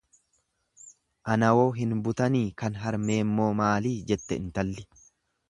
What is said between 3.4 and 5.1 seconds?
maalii? jette intalli.